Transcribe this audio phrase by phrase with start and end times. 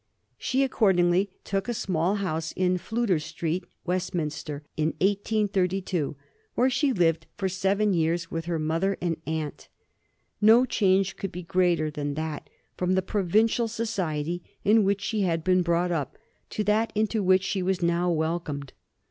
[0.39, 6.15] She accordingly took a small house in Fludyer Street, Westminster, in 1832,
[6.55, 9.69] where she lived for seven years with her mother and aunt.
[10.41, 15.43] No change could be greater than that from the provincial society in which she had
[15.43, 16.17] been brought up,
[16.49, 18.73] to that into which she was now welcomed.